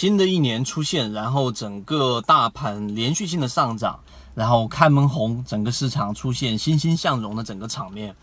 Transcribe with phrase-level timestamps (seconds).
[0.00, 4.00] 新的一年出现，然后整个大盘连续性的上涨，
[4.34, 8.16] 然后开门红，整个市场出现欣欣向荣的整个场面。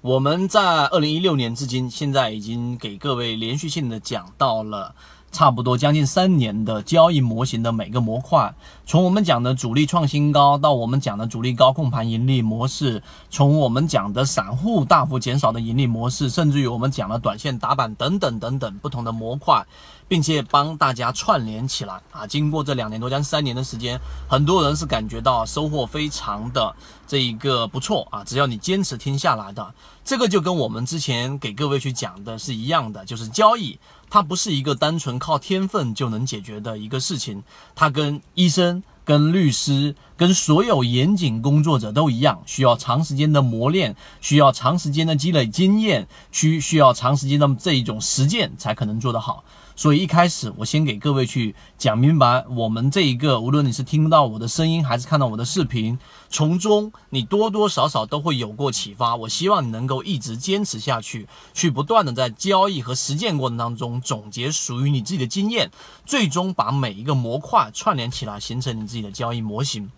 [0.00, 4.96] 我们在二零一六年至今，现在已经给各位连续性的讲到了。
[5.32, 8.54] 差不多将近三年的交易模型的每个模块，
[8.84, 19.66] 从我们讲的主力创新高，到我们讲的主力高控盘盈利模式，从我们讲的散户大幅减少的盈利模式，甚至于我们讲的短线打板等等等等不同的模块，
[20.06, 22.26] 并且帮大家串联起来啊！
[22.26, 28.22] 经过这两年多将近三年的时间，很多人是感觉到收获非常的这一个不错啊！
[28.22, 33.78] 只要你坚持听下来的，这个就跟我们之前给各位去讲的是一样的，就是交易。
[34.12, 37.42] 它不是一个单纯靠天分就能解决的一个事情，
[37.74, 49.42] 它跟医生、跟律师、跟所有严谨工作者都一样，需要长时间的磨练，需要长时间的积累经验，需需要长时间的这一种实践才可能做得好。
[49.74, 55.98] 所以一开始我先给各位去讲明白，我们这一个，无论你是听到我的声音还是看到我的视频，
[56.28, 59.16] 从中你多多少少都会有过启发。
[59.16, 65.68] 我希望你能够一直坚持下去，去不断的在交易和实践过程当中总结属于你自己的经验，
[66.06, 69.90] 最终把每一个模块串联起来，形成你自己的交易模型。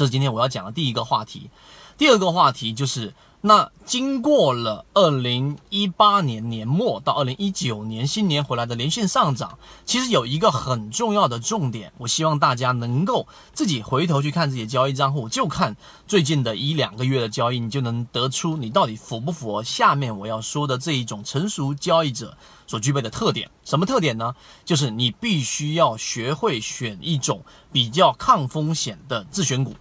[0.00, 1.50] 这是今天我要讲的第一个话题。
[1.98, 3.12] 第二个话题就是。
[3.42, 15.74] 那经过了二零一八年年末到二零一九年新年回来的连续上涨，其实有一个很重要的重点，我希望大家能够自己回头去看自己的交易账户，就看
[16.06, 23.50] 最近的一两个月的交易，你就能得出你到底符不符合下面我要说的这一种成熟交易者所具备的特点。
[23.64, 24.34] 什么特点呢？
[24.66, 29.74] 就是你必须要学会选一种比较抗风险的自选股。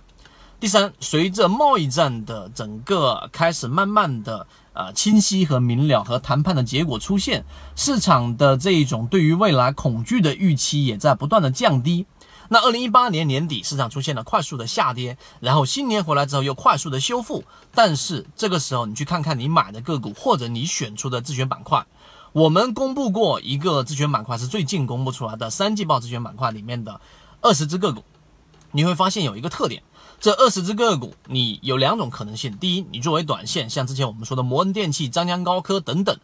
[0.60, 7.46] 第三，随着贸易战的整个开始慢慢的呃清晰和明了，和谈判的结果出现，
[7.78, 12.06] 市场的这一种对于未来恐惧的预期也在不断的降低。
[12.50, 17.46] 那二零一八年年底，市场出现了快速的下跌，然后新年回来之后又快速的修复。
[17.74, 21.86] 但是这个时候，你去看看你买的个股或者你选出的自选板块，
[22.34, 27.00] 我们公布过一个自选板块，是最近公布出来的三季报自选板块里面的
[27.40, 28.04] 二十只个股，
[28.72, 29.84] 你会发现有一个特点。
[30.20, 32.58] 这二十只个股，你有两种可能性。
[32.58, 36.20] 第一，你作为短线，像之前我们说的摩恩电器、张江高科等等，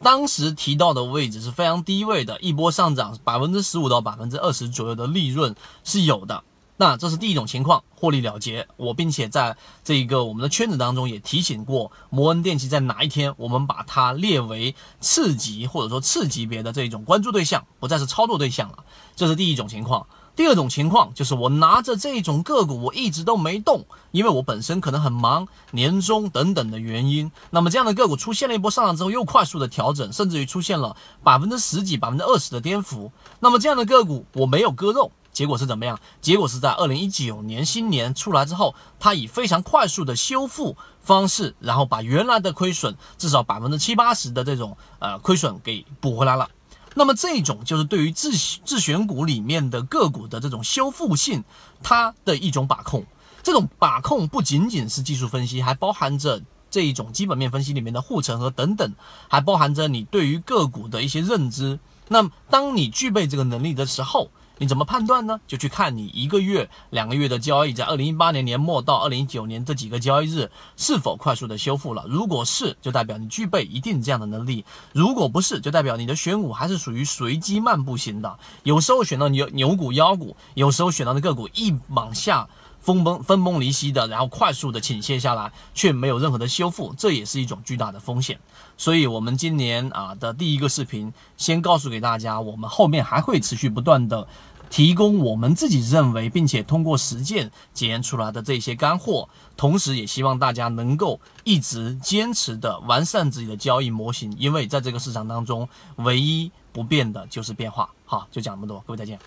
[0.00, 6.44] 当时提到的位置是非常低位的，一波上涨百分之十五到百分之二十左右的利润是有的。
[6.76, 8.68] 那这是第一种情况，获利了结。
[8.76, 18.84] 我并且在这个我们的圈子当中也提醒过，摩恩电器在哪一天我们把它列为次级或者说次级别的这种关注对象，不再是操作对象了。
[19.16, 20.06] 这是第一种情况。
[20.34, 27.30] 第二种情况就是我拿着这种个股，我一直都没动，因为我本身可能很忙，年终等等的原因。
[27.50, 33.12] 那么这样的个股出现了一波上涨之后，又快速的调整，甚至于出现了百分之十几、百分之二十的跌幅。
[33.40, 36.00] 那么这样的个股我没有割肉，结果是怎么样？
[36.22, 46.48] 结果是在二零一九年新年出来之后，它以非常快速的修复方式，然后把原来的亏损至少百分之七八十的这种呃亏损给补回来了。
[46.94, 48.32] 那么这种就是对于自
[48.64, 51.44] 自选股里面的个股的这种修复性，
[51.82, 53.04] 它的一种把控。
[53.42, 58.94] 这种把控不仅仅是技术分析，还包含着这一种基本面分析里面的护城河等等，
[59.28, 61.80] 还包含着你对于个股的一些认知。
[62.08, 64.30] 那么当你具备这个能力的时候，
[64.62, 65.40] 你怎么判断呢？
[65.48, 72.06] 就去看你一个月、两个月的交易，在二零一八年年末到二零一九年这几个交易日是否快速的修复了？
[72.08, 78.38] 如果是，就代表你具备一定这样的能力；如果不是，就代表你的选股还是属于随机漫步型的。
[78.62, 82.48] 有时候选到牛牛股、妖股，有时候选到的个股一往下。
[82.82, 88.40] 分崩分崩离析的，然后快速的倾泻下来，却没有任何的修复，这也是一种巨大的风险。
[88.76, 94.26] 所以，我们今年啊的第一个视频，先告诉给大家，我们后面还会持续不断的
[94.72, 107.90] 提供我们自己认为，并且通过实践检验出来的这些干货，同时也希望大家能够一直坚持的完善自己的交易模型，因为在这个市场当中，唯一不变的就是变化。
[108.06, 109.18] 好，就讲这么多，各位再见。